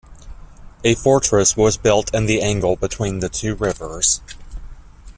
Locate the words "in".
2.11-2.25